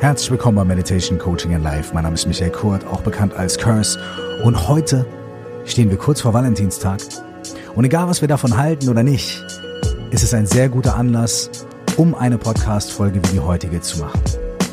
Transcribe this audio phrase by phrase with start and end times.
[0.00, 1.92] Herzlich willkommen bei Meditation Coaching in Life.
[1.92, 4.00] Mein Name ist Michael Kurt, auch bekannt als Curse.
[4.42, 5.04] Und heute
[5.66, 7.00] stehen wir kurz vor Valentinstag.
[7.74, 9.44] Und egal, was wir davon halten oder nicht,
[10.10, 11.50] ist es ein sehr guter Anlass,
[11.98, 14.22] um eine Podcast-Folge wie die heutige zu machen.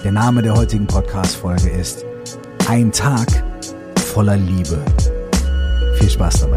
[0.02, 2.06] Der Name der heutigen Podcast-Folge ist
[2.70, 3.28] Ein Tag
[4.14, 4.82] voller Liebe.
[6.00, 6.57] Viel Spaß dabei.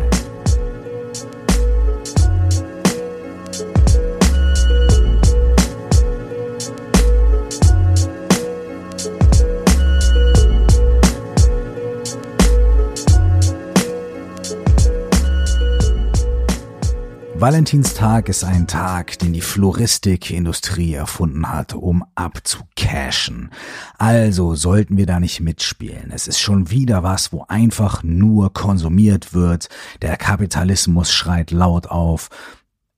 [17.40, 23.48] Valentinstag ist ein Tag, den die Floristikindustrie erfunden hat, um abzucashen.
[23.96, 26.10] Also sollten wir da nicht mitspielen.
[26.10, 29.70] Es ist schon wieder was, wo einfach nur konsumiert wird.
[30.02, 32.28] Der Kapitalismus schreit laut auf.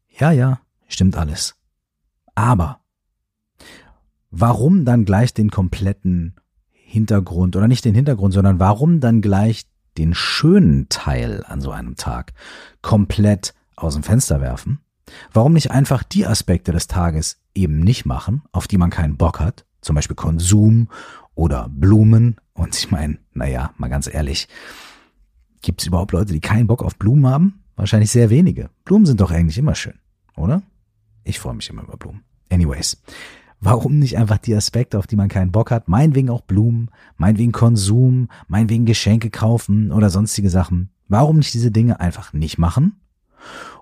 [0.08, 1.54] Ja, ja, stimmt alles.
[2.34, 2.80] Aber
[4.32, 6.34] warum dann gleich den kompletten
[6.72, 9.66] Hintergrund oder nicht den Hintergrund, sondern warum dann gleich
[9.98, 12.32] den schönen Teil an so einem Tag
[12.80, 14.80] komplett aus dem Fenster werfen?
[15.32, 19.40] Warum nicht einfach die Aspekte des Tages eben nicht machen, auf die man keinen Bock
[19.40, 20.88] hat, zum Beispiel Konsum
[21.34, 22.36] oder Blumen?
[22.54, 24.48] Und ich meine, naja, mal ganz ehrlich,
[25.60, 27.62] gibt es überhaupt Leute, die keinen Bock auf Blumen haben?
[27.76, 28.70] Wahrscheinlich sehr wenige.
[28.84, 29.98] Blumen sind doch eigentlich immer schön,
[30.36, 30.62] oder?
[31.24, 32.22] Ich freue mich immer über Blumen.
[32.50, 33.02] Anyways,
[33.60, 37.52] warum nicht einfach die Aspekte, auf die man keinen Bock hat, meinetwegen auch Blumen, meinetwegen
[37.52, 42.96] Konsum, meinetwegen Geschenke kaufen oder sonstige Sachen, warum nicht diese Dinge einfach nicht machen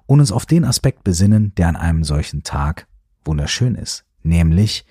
[0.06, 2.86] und uns auf den Aspekt besinnen, der an einem solchen Tag
[3.25, 4.84] wunderschön ist, nämlich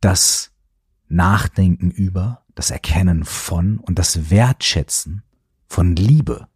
[0.00, 0.52] das
[1.08, 5.22] Nachdenken über, das Erkennen von und das Wertschätzen
[5.66, 6.46] von Liebe.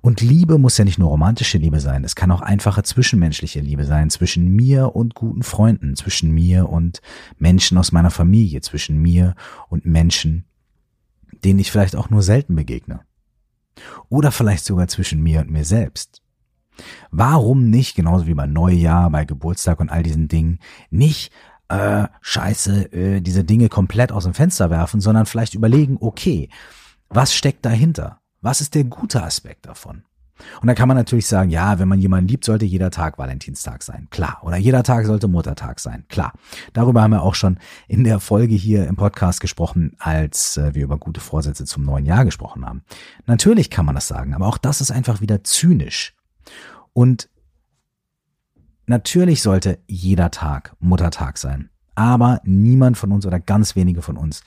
[0.00, 3.84] Und Liebe muss ja nicht nur romantische Liebe sein, es kann auch einfache zwischenmenschliche Liebe
[3.84, 7.00] sein, zwischen mir und guten Freunden, zwischen mir und
[7.38, 9.36] Menschen aus meiner Familie, zwischen mir
[9.68, 10.44] und Menschen,
[11.44, 13.00] denen ich vielleicht auch nur selten begegne.
[14.08, 16.22] Oder vielleicht sogar zwischen mir und mir selbst.
[17.10, 20.58] Warum nicht, genauso wie bei Neujahr, bei Geburtstag und all diesen Dingen,
[20.90, 21.32] nicht
[21.68, 26.48] äh, scheiße, äh, diese Dinge komplett aus dem Fenster werfen, sondern vielleicht überlegen, okay,
[27.08, 28.20] was steckt dahinter?
[28.40, 30.04] Was ist der gute Aspekt davon?
[30.60, 33.82] Und da kann man natürlich sagen, ja, wenn man jemanden liebt, sollte jeder Tag Valentinstag
[33.82, 34.08] sein.
[34.10, 34.38] Klar.
[34.42, 36.04] Oder jeder Tag sollte Muttertag sein.
[36.08, 36.32] Klar.
[36.72, 40.84] Darüber haben wir auch schon in der Folge hier im Podcast gesprochen, als äh, wir
[40.84, 42.82] über gute Vorsätze zum neuen Jahr gesprochen haben.
[43.26, 46.14] Natürlich kann man das sagen, aber auch das ist einfach wieder zynisch.
[46.92, 47.28] Und
[48.86, 51.70] natürlich sollte jeder Tag Muttertag sein.
[51.94, 54.42] Aber niemand von uns oder ganz wenige von uns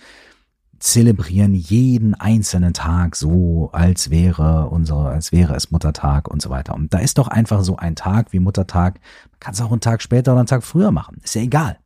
[0.80, 6.74] zelebrieren jeden einzelnen Tag so, als wäre unsere, als wäre es Muttertag und so weiter.
[6.76, 9.00] Und da ist doch einfach so ein Tag wie Muttertag.
[9.32, 11.18] Man kann es auch einen Tag später oder einen Tag früher machen.
[11.24, 11.78] Ist ja egal.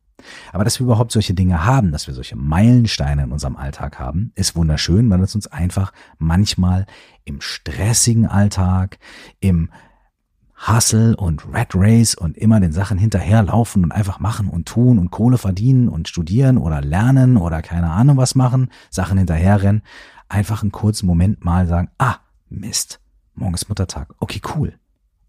[0.52, 4.32] Aber dass wir überhaupt solche Dinge haben, dass wir solche Meilensteine in unserem Alltag haben,
[4.36, 6.86] ist wunderschön, weil es uns einfach manchmal
[7.24, 8.98] im stressigen Alltag,
[9.40, 9.70] im
[10.68, 15.10] Hustle und Red Race und immer den Sachen hinterherlaufen und einfach machen und tun und
[15.10, 19.84] Kohle verdienen und studieren oder lernen oder keine Ahnung was machen, Sachen hinterherrennen,
[20.28, 22.18] einfach einen kurzen Moment mal sagen, ah,
[22.50, 23.00] Mist,
[23.36, 24.78] morgen ist Muttertag, okay, cool.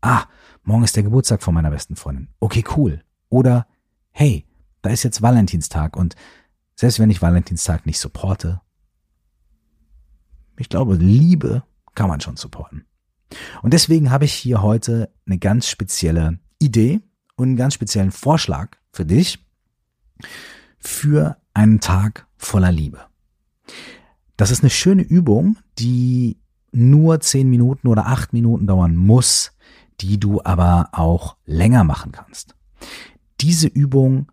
[0.00, 0.24] Ah,
[0.64, 3.02] morgen ist der Geburtstag von meiner besten Freundin, okay, cool.
[3.28, 3.66] Oder,
[4.10, 4.46] hey,
[4.82, 6.16] da ist jetzt Valentinstag und
[6.74, 8.62] selbst wenn ich Valentinstag nicht supporte,
[10.56, 11.62] ich glaube, Liebe
[11.94, 12.84] kann man schon supporten.
[13.62, 17.00] Und deswegen habe ich hier heute eine ganz spezielle Idee
[17.36, 19.44] und einen ganz speziellen Vorschlag für dich
[20.78, 23.00] für einen Tag voller Liebe.
[24.36, 26.38] Das ist eine schöne Übung, die
[26.72, 29.52] nur zehn Minuten oder acht Minuten dauern muss,
[30.00, 32.54] die du aber auch länger machen kannst.
[33.40, 34.30] Diese Übung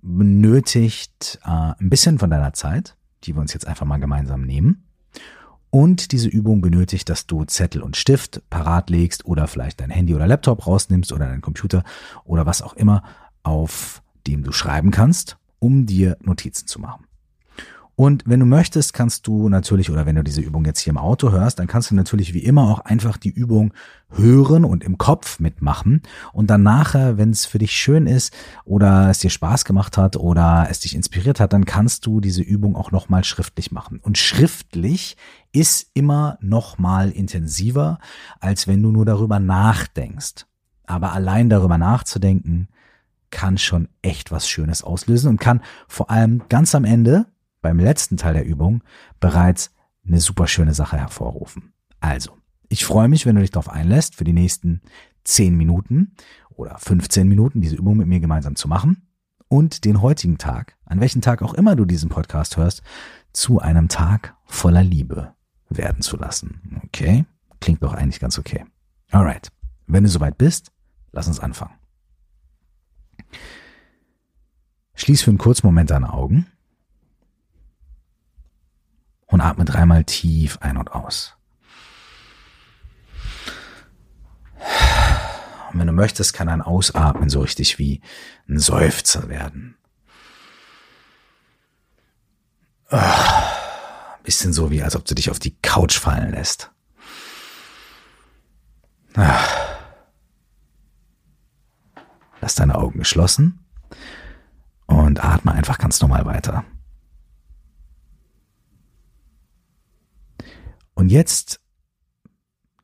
[0.00, 4.86] benötigt äh, ein bisschen von deiner Zeit, die wir uns jetzt einfach mal gemeinsam nehmen.
[5.74, 10.14] Und diese Übung benötigt, dass du Zettel und Stift parat legst oder vielleicht dein Handy
[10.14, 11.82] oder Laptop rausnimmst oder deinen Computer
[12.24, 13.02] oder was auch immer,
[13.42, 17.06] auf dem du schreiben kannst, um dir Notizen zu machen.
[17.96, 20.98] Und wenn du möchtest, kannst du natürlich, oder wenn du diese Übung jetzt hier im
[20.98, 23.72] Auto hörst, dann kannst du natürlich wie immer auch einfach die Übung
[24.10, 26.02] hören und im Kopf mitmachen.
[26.32, 28.32] Und dann nachher, wenn es für dich schön ist
[28.64, 32.42] oder es dir Spaß gemacht hat oder es dich inspiriert hat, dann kannst du diese
[32.42, 34.00] Übung auch nochmal schriftlich machen.
[34.00, 35.16] Und schriftlich
[35.54, 37.98] ist immer nochmal intensiver,
[38.40, 40.46] als wenn du nur darüber nachdenkst.
[40.84, 42.68] Aber allein darüber nachzudenken,
[43.30, 47.26] kann schon echt was Schönes auslösen und kann vor allem ganz am Ende
[47.62, 48.82] beim letzten Teil der Übung
[49.20, 49.72] bereits
[50.06, 51.72] eine super schöne Sache hervorrufen.
[52.00, 52.36] Also,
[52.68, 54.82] ich freue mich, wenn du dich darauf einlässt, für die nächsten
[55.24, 56.14] 10 Minuten
[56.50, 59.08] oder 15 Minuten diese Übung mit mir gemeinsam zu machen.
[59.48, 62.82] und den heutigen Tag, an welchem Tag auch immer du diesen Podcast hörst,
[63.32, 65.33] zu einem Tag voller Liebe
[65.76, 66.80] werden zu lassen.
[66.84, 67.24] Okay?
[67.60, 68.64] Klingt doch eigentlich ganz okay.
[69.10, 69.50] Alright.
[69.86, 70.72] Wenn du soweit bist,
[71.12, 71.74] lass uns anfangen.
[74.94, 76.46] Schließ für einen kurzen Moment deine Augen
[79.26, 81.36] und atme dreimal tief ein und aus.
[85.72, 88.00] Und wenn du möchtest, kann ein Ausatmen so richtig wie
[88.48, 89.76] ein Seufzer werden.
[92.90, 93.53] Ah,
[94.24, 96.72] bisschen so wie, als ob du dich auf die Couch fallen lässt.
[99.14, 99.38] Ah.
[102.40, 103.64] Lass deine Augen geschlossen
[104.86, 106.64] und atme einfach ganz normal weiter.
[110.94, 111.60] Und jetzt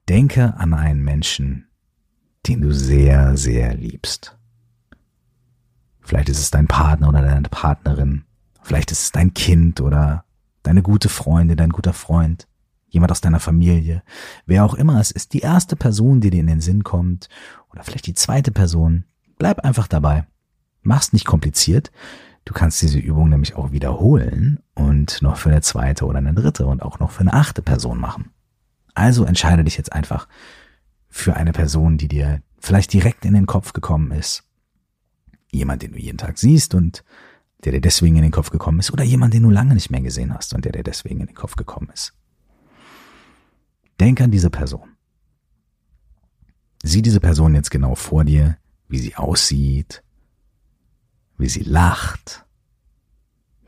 [0.09, 1.69] denke an einen Menschen,
[2.47, 4.37] den du sehr, sehr liebst.
[6.01, 8.25] Vielleicht ist es dein Partner oder deine Partnerin.
[8.63, 10.25] Vielleicht ist es dein Kind oder
[10.62, 12.47] deine gute Freundin, dein guter Freund,
[12.89, 14.03] jemand aus deiner Familie.
[14.47, 17.29] Wer auch immer es ist, die erste Person, die dir in den Sinn kommt
[17.71, 19.05] oder vielleicht die zweite Person.
[19.39, 20.27] Bleib einfach dabei.
[20.83, 21.91] Mach's nicht kompliziert.
[22.45, 26.67] Du kannst diese Übung nämlich auch wiederholen und noch für eine zweite oder eine dritte
[26.67, 28.31] und auch noch für eine achte Person machen.
[28.95, 30.27] Also entscheide dich jetzt einfach
[31.09, 34.45] für eine Person, die dir vielleicht direkt in den Kopf gekommen ist.
[35.53, 37.05] Jemand, den du jeden Tag siehst und
[37.65, 40.01] der dir deswegen in den Kopf gekommen ist oder jemand, den du lange nicht mehr
[40.01, 42.15] gesehen hast und der dir deswegen in den Kopf gekommen ist.
[43.99, 44.97] Denk an diese Person.
[46.83, 48.57] Sieh diese Person jetzt genau vor dir,
[48.89, 50.03] wie sie aussieht,
[51.37, 52.47] wie sie lacht,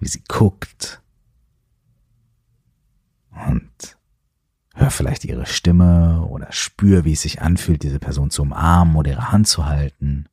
[0.00, 1.02] wie sie guckt
[3.30, 3.96] und
[4.74, 9.10] hör vielleicht ihre Stimme oder spür, wie es sich anfühlt, diese Person zu umarmen oder
[9.10, 10.26] ihre Hand zu halten.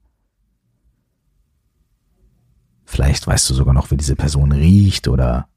[2.89, 5.47] Vielleicht weißt du sogar noch, wie diese Person riecht oder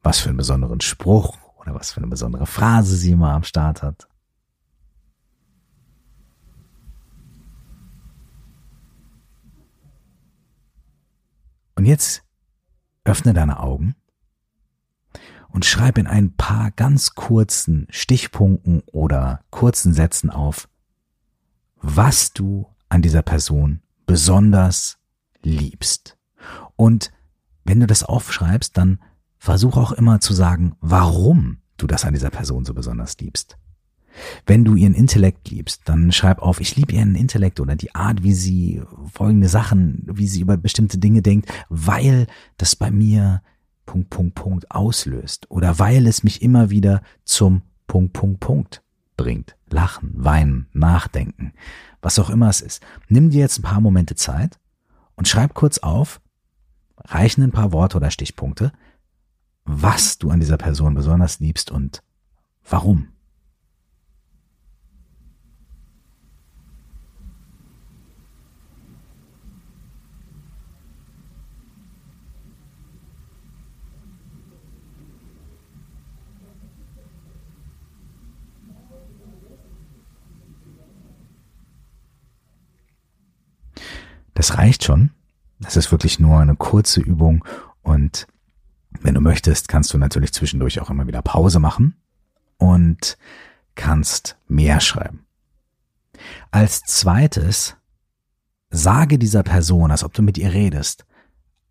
[0.00, 3.82] was für einen besonderen Spruch oder was für eine besondere Phrase sie immer am Start
[3.82, 4.06] hat.
[11.74, 12.22] Und jetzt
[13.02, 13.96] öffne deine Augen
[15.48, 20.68] und schreib in ein paar ganz kurzen Stichpunkten oder kurzen Sätzen auf,
[21.74, 24.98] was du an dieser Person besonders
[25.42, 26.18] liebst.
[26.76, 27.12] Und
[27.64, 28.98] wenn du das aufschreibst, dann
[29.38, 33.56] versuch auch immer zu sagen, warum du das an dieser Person so besonders liebst.
[34.44, 38.22] Wenn du ihren Intellekt liebst, dann schreib auf, ich liebe ihren Intellekt oder die Art,
[38.22, 42.26] wie sie folgende Sachen, wie sie über bestimmte Dinge denkt, weil
[42.58, 43.40] das bei mir
[43.86, 48.82] Punkt, Punkt, Punkt auslöst oder weil es mich immer wieder zum Punkt, Punkt, Punkt
[49.22, 49.56] bringt.
[49.70, 51.52] Lachen, weinen, nachdenken,
[52.00, 52.82] was auch immer es ist.
[53.08, 54.58] Nimm dir jetzt ein paar Momente Zeit
[55.14, 56.20] und schreib kurz auf,
[56.98, 58.72] reichen ein paar Worte oder Stichpunkte,
[59.64, 62.02] was du an dieser Person besonders liebst und
[62.68, 63.11] warum.
[84.42, 85.10] Das reicht schon.
[85.60, 87.44] Das ist wirklich nur eine kurze Übung
[87.82, 88.26] und
[89.00, 91.94] wenn du möchtest, kannst du natürlich zwischendurch auch immer wieder Pause machen
[92.58, 93.18] und
[93.76, 95.24] kannst mehr schreiben.
[96.50, 97.76] Als zweites,
[98.68, 101.06] sage dieser Person, als ob du mit ihr redest,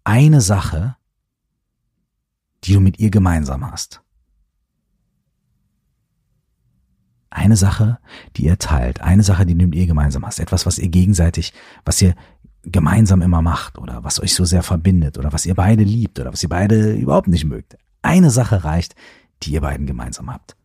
[0.05, 0.95] eine Sache,
[2.63, 4.01] die du mit ihr gemeinsam hast.
[7.29, 7.99] Eine Sache,
[8.37, 11.51] die ihr teilt, eine Sache, die du mit ihr gemeinsam hast, etwas, was ihr gegenseitig,
[11.83, 12.15] was ihr
[12.63, 16.31] gemeinsam immer macht oder was euch so sehr verbindet oder was ihr beide liebt oder
[16.31, 17.77] was ihr beide überhaupt nicht mögt.
[18.01, 18.95] Eine Sache reicht,
[19.43, 20.55] die ihr beiden gemeinsam habt.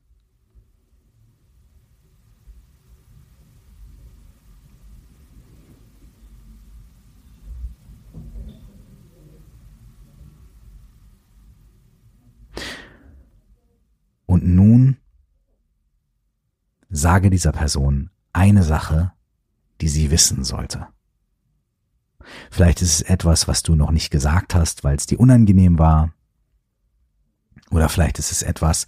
[14.27, 14.99] Und nun
[16.91, 19.13] sage dieser Person eine Sache,
[19.81, 20.89] die sie wissen sollte.
[22.51, 26.13] Vielleicht ist es etwas, was du noch nicht gesagt hast, weil es dir unangenehm war.
[27.71, 28.87] Oder vielleicht ist es etwas,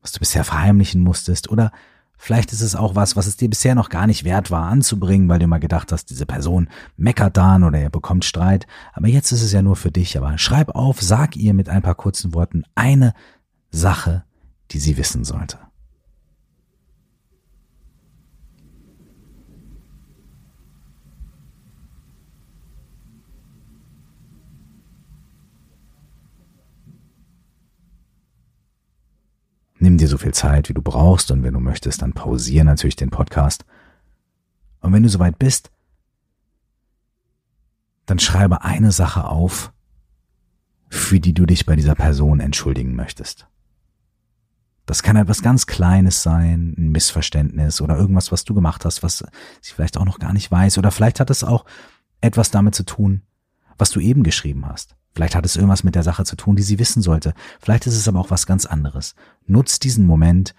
[0.00, 1.48] was du bisher verheimlichen musstest.
[1.50, 1.72] Oder
[2.16, 5.28] vielleicht ist es auch was, was es dir bisher noch gar nicht wert war anzubringen,
[5.28, 8.66] weil du immer gedacht hast, diese Person meckert dann oder er bekommt Streit.
[8.92, 10.16] Aber jetzt ist es ja nur für dich.
[10.18, 13.14] Aber schreib auf, sag ihr mit ein paar kurzen Worten eine
[13.70, 14.24] Sache,
[14.70, 15.58] die sie wissen sollte.
[29.82, 32.94] Nimm dir so viel Zeit, wie du brauchst und wenn du möchtest, dann pausier natürlich
[32.94, 33.64] den Podcast.
[34.78, 35.72] Und wenn du soweit bist,
[38.06, 39.72] dann schreibe eine Sache auf,
[40.88, 43.48] für die du dich bei dieser Person entschuldigen möchtest.
[44.86, 49.24] Das kann etwas ganz Kleines sein, ein Missverständnis oder irgendwas, was du gemacht hast, was
[49.60, 50.78] sie vielleicht auch noch gar nicht weiß.
[50.78, 51.64] Oder vielleicht hat es auch
[52.20, 53.22] etwas damit zu tun,
[53.78, 54.94] was du eben geschrieben hast.
[55.14, 57.34] Vielleicht hat es irgendwas mit der Sache zu tun, die sie wissen sollte.
[57.60, 59.14] Vielleicht ist es aber auch was ganz anderes.
[59.46, 60.54] Nutz diesen Moment,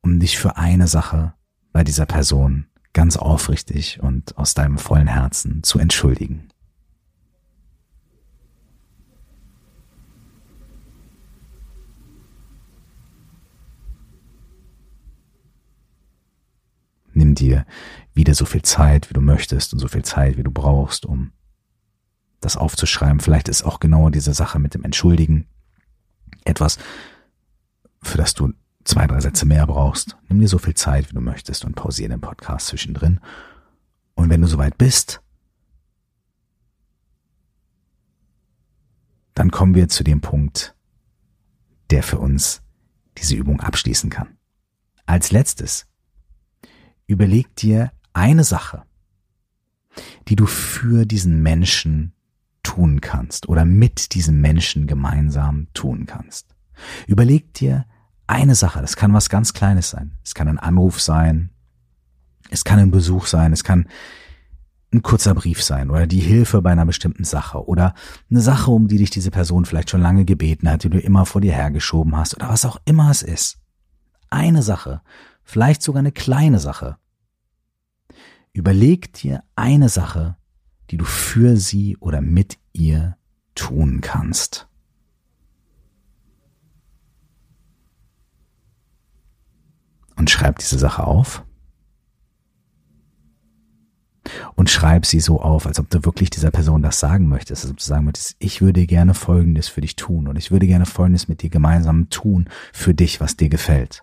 [0.00, 1.34] um dich für eine Sache
[1.72, 6.48] bei dieser Person ganz aufrichtig und aus deinem vollen Herzen zu entschuldigen.
[17.12, 17.66] Nimm dir
[18.14, 21.32] wieder so viel Zeit, wie du möchtest und so viel Zeit, wie du brauchst, um
[22.40, 23.20] das aufzuschreiben.
[23.20, 25.46] Vielleicht ist auch genau diese Sache mit dem Entschuldigen
[26.44, 26.78] etwas,
[28.02, 28.52] für das du
[28.84, 30.16] zwei, drei Sätze mehr brauchst.
[30.28, 33.20] Nimm dir so viel Zeit, wie du möchtest und pausiere den Podcast zwischendrin.
[34.14, 35.20] Und wenn du soweit bist,
[39.34, 40.74] dann kommen wir zu dem Punkt,
[41.90, 42.62] der für uns
[43.18, 44.36] diese Übung abschließen kann.
[45.06, 45.86] Als letztes
[47.06, 48.84] überleg dir eine Sache,
[50.28, 52.12] die du für diesen Menschen
[52.62, 56.54] tun kannst oder mit diesem Menschen gemeinsam tun kannst.
[57.06, 57.86] Überleg dir
[58.26, 60.18] eine Sache, das kann was ganz Kleines sein.
[60.24, 61.50] Es kann ein Anruf sein,
[62.50, 63.86] es kann ein Besuch sein, es kann
[64.92, 67.94] ein kurzer Brief sein oder die Hilfe bei einer bestimmten Sache oder
[68.28, 71.26] eine Sache, um die dich diese Person vielleicht schon lange gebeten hat, die du immer
[71.26, 73.58] vor dir hergeschoben hast oder was auch immer es ist.
[74.30, 75.02] Eine Sache,
[75.44, 76.96] vielleicht sogar eine kleine Sache.
[78.52, 80.36] Überleg dir eine Sache,
[80.90, 83.16] die du für sie oder mit ihr
[83.54, 84.68] tun kannst.
[90.16, 91.44] Und schreib diese Sache auf.
[94.54, 97.70] Und schreib sie so auf, als ob du wirklich dieser Person das sagen möchtest, als
[97.70, 100.86] ob du sagen möchtest, ich würde gerne Folgendes für dich tun und ich würde gerne
[100.86, 104.02] Folgendes mit dir gemeinsam tun für dich, was dir gefällt.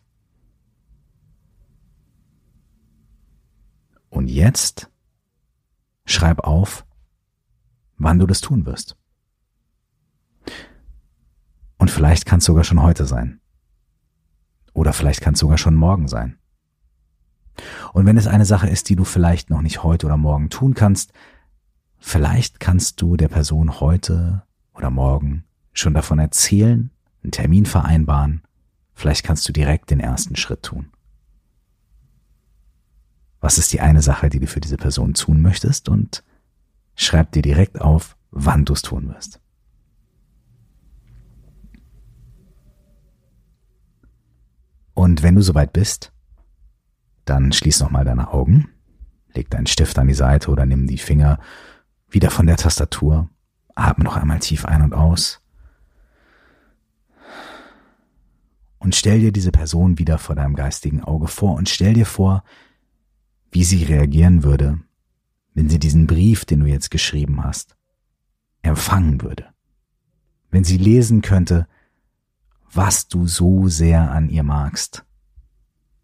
[4.10, 4.90] Und jetzt
[6.08, 6.86] schreib auf,
[7.98, 8.98] wann du das tun wirst.
[11.78, 13.40] Und vielleicht kann es sogar schon heute sein.
[14.74, 16.38] Oder vielleicht kann es sogar schon morgen sein.
[17.94, 20.74] Und wenn es eine Sache ist, die du vielleicht noch nicht heute oder morgen tun
[20.74, 21.12] kannst,
[21.98, 26.92] vielleicht kannst du der Person heute oder morgen schon davon erzählen,
[27.24, 28.44] einen Termin vereinbaren,
[28.94, 30.92] vielleicht kannst du direkt den ersten Schritt tun.
[33.48, 35.88] Was ist die eine Sache, die du für diese Person tun möchtest?
[35.88, 36.22] Und
[36.96, 39.40] schreib dir direkt auf, wann du es tun wirst.
[44.94, 46.12] Und wenn du soweit bist,
[47.24, 48.68] dann schließ nochmal deine Augen,
[49.34, 51.40] leg deinen Stift an die Seite oder nimm die Finger
[52.10, 53.30] wieder von der Tastatur,
[53.76, 55.40] atme noch einmal tief ein und aus.
[58.78, 62.44] Und stell dir diese Person wieder vor deinem geistigen Auge vor und stell dir vor,
[63.52, 64.80] wie sie reagieren würde,
[65.54, 67.76] wenn sie diesen Brief, den du jetzt geschrieben hast,
[68.62, 69.48] empfangen würde.
[70.52, 71.68] Wenn sie lesen könnte,
[72.72, 75.06] was du so sehr an ihr magst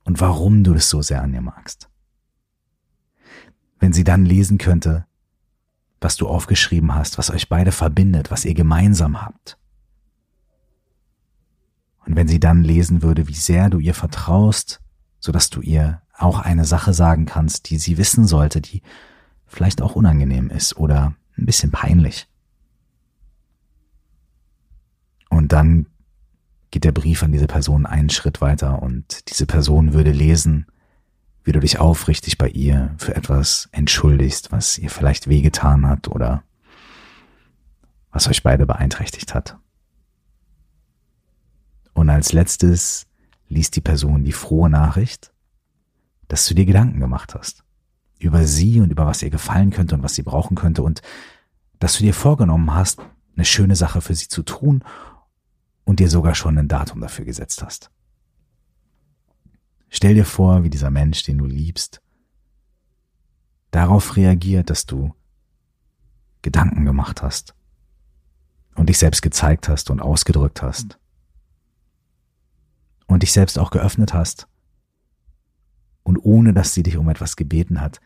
[0.04, 1.90] und warum du es so sehr an ihr magst.
[3.80, 5.06] Wenn sie dann lesen könnte,
[6.00, 9.58] was du aufgeschrieben hast, was euch beide verbindet, was ihr gemeinsam habt.
[12.06, 14.82] Und wenn sie dann lesen würde, wie sehr du ihr vertraust,
[15.20, 18.82] so dass du ihr auch eine Sache sagen kannst, die sie wissen sollte, die
[19.46, 22.28] vielleicht auch unangenehm ist oder ein bisschen peinlich.
[25.30, 25.88] Und dann
[26.72, 30.68] geht der Brief an diese Person einen Schritt weiter und diese Person würde lesen,
[31.44, 36.44] wie du dich aufrichtig bei ihr für etwas entschuldigst, was ihr vielleicht wehgetan hat oder
[38.12, 39.58] was euch beide beeinträchtigt hat.
[41.94, 43.08] Und als letztes
[43.50, 45.33] liest die Person die frohe Nachricht,
[46.34, 47.64] dass du dir Gedanken gemacht hast
[48.18, 51.04] über sie und über was ihr gefallen könnte und was sie brauchen könnte und
[51.78, 53.00] dass du dir vorgenommen hast,
[53.36, 54.84] eine schöne Sache für sie zu tun
[55.84, 57.92] und dir sogar schon ein Datum dafür gesetzt hast.
[59.90, 62.02] Stell dir vor, wie dieser Mensch, den du liebst,
[63.70, 65.14] darauf reagiert, dass du
[66.42, 67.54] Gedanken gemacht hast
[68.74, 70.98] und dich selbst gezeigt hast und ausgedrückt hast
[73.06, 74.48] und dich selbst auch geöffnet hast
[76.04, 78.00] und ohne dass sie dich um etwas gebeten hat,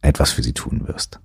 [0.00, 1.20] etwas für sie tun wirst.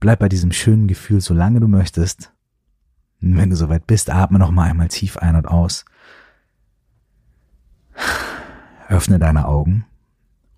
[0.00, 2.32] Bleib bei diesem schönen Gefühl, solange du möchtest.
[3.20, 5.84] Wenn du soweit bist, atme noch mal einmal tief ein und aus.
[8.88, 9.86] Öffne deine Augen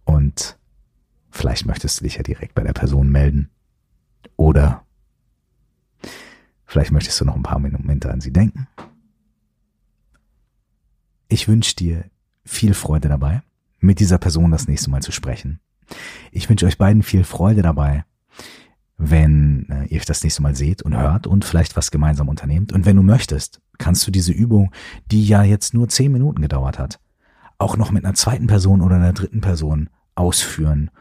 [0.04, 0.58] und
[1.30, 3.50] vielleicht möchtest du dich ja direkt bei der Person melden.
[4.36, 4.84] Oder
[6.64, 8.66] vielleicht möchtest du noch ein paar Momente an sie denken.
[11.34, 12.04] Ich wünsche dir
[12.44, 13.42] viel Freude dabei,
[13.80, 15.58] mit dieser Person das nächste Mal zu sprechen.
[16.30, 18.04] Ich wünsche euch beiden viel Freude dabei,
[18.98, 22.72] wenn äh, ihr euch das nächste Mal seht und hört und vielleicht was gemeinsam unternehmt.
[22.72, 24.70] Und wenn du möchtest, kannst du diese Übung,
[25.10, 27.00] die ja jetzt nur zehn Minuten gedauert hat,
[27.58, 30.92] auch noch mit einer zweiten Person oder einer dritten Person ausführen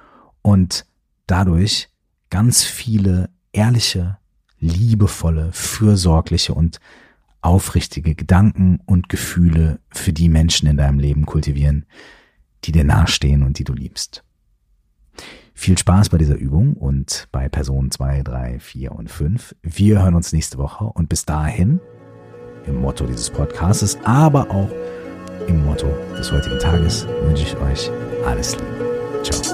[0.41, 0.87] und
[1.27, 1.89] dadurch
[2.31, 4.17] ganz viele ehrliche,
[4.57, 6.79] liebevolle, fürsorgliche und
[7.43, 11.85] aufrichtige Gedanken und Gefühle für die Menschen in deinem Leben kultivieren,
[12.63, 14.23] die dir nahestehen und die du liebst.
[15.53, 19.55] Viel Spaß bei dieser Übung und bei Personen 2, 3, 4 und 5.
[19.61, 21.79] Wir hören uns nächste Woche und bis dahin,
[22.65, 24.69] im Motto dieses Podcasts, aber auch
[25.47, 27.91] im Motto des heutigen Tages, wünsche ich euch
[28.25, 29.21] alles Liebe.
[29.23, 29.52] Ciao.